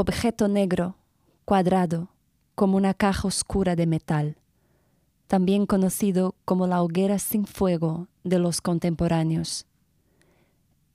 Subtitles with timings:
[0.00, 0.94] objeto negro,
[1.44, 2.10] cuadrado,
[2.54, 4.36] como una caja oscura de metal,
[5.26, 9.66] también conocido como la hoguera sin fuego de los contemporáneos.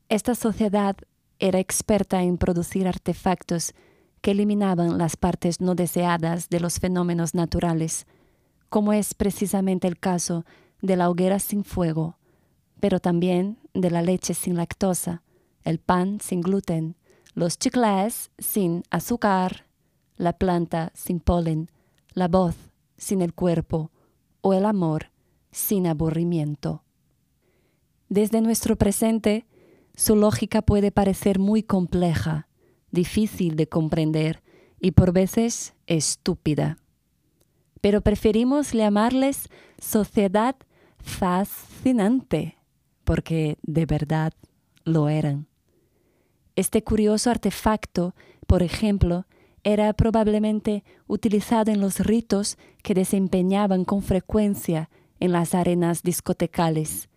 [0.08, 0.96] Esta sociedad
[1.38, 3.74] era experta en producir artefactos
[4.22, 8.08] que eliminaban las partes no deseadas de los fenómenos naturales,
[8.70, 10.46] como es precisamente el caso
[10.82, 12.16] de la hoguera sin fuego,
[12.80, 15.24] pero también de la leche sin lactosa,
[15.66, 16.96] el pan sin gluten,
[17.34, 19.66] los chicles sin azúcar,
[20.18, 21.70] la planta sin polen,
[22.14, 22.56] la voz
[22.98, 23.92] sin el cuerpo
[24.42, 25.12] o el amor
[25.52, 26.84] sin aburrimiento.
[28.10, 29.46] Desde nuestro presente,
[29.96, 32.48] su lógica puede parecer muy compleja,
[32.92, 34.44] difícil de comprender
[34.80, 36.78] y por veces estúpida.
[37.82, 40.56] Pero preferimos llamarles sociedad
[41.00, 42.58] fascinante,
[43.04, 44.34] porque de verdad
[44.84, 45.48] lo eran.
[46.56, 48.14] Este curioso artefacto,
[48.46, 49.26] por ejemplo,
[49.64, 57.10] era probablemente utilizado en los ritos que desempeñaban con frecuencia en las arenas discotecales,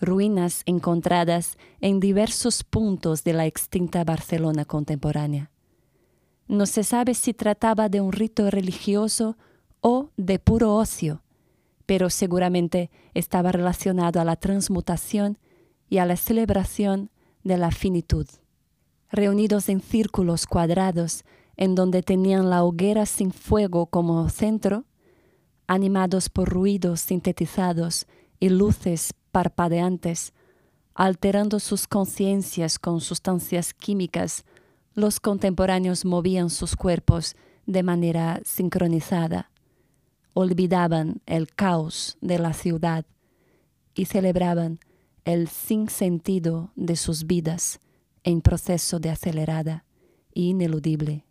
[0.00, 5.50] ruinas encontradas en diversos puntos de la extinta Barcelona contemporánea.
[6.48, 9.36] No se sabe si trataba de un rito religioso
[9.82, 11.22] o de puro ocio,
[11.86, 15.38] pero seguramente estaba relacionado a la transmutación
[15.88, 17.10] y a la celebración
[17.44, 18.26] de la finitud
[19.10, 21.24] reunidos en círculos cuadrados
[21.56, 24.84] en donde tenían la hoguera sin fuego como centro,
[25.66, 28.06] animados por ruidos sintetizados
[28.38, 30.32] y luces parpadeantes,
[30.94, 34.44] alterando sus conciencias con sustancias químicas,
[34.94, 37.36] los contemporáneos movían sus cuerpos
[37.66, 39.50] de manera sincronizada,
[40.32, 43.04] olvidaban el caos de la ciudad
[43.94, 44.80] y celebraban
[45.24, 47.80] el sinsentido de sus vidas
[48.24, 49.84] en proceso de acelerada
[50.34, 51.24] e ineludible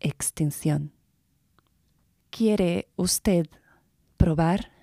[0.00, 0.92] extinción.
[2.30, 3.46] ¿Quiere usted
[4.16, 4.73] probar?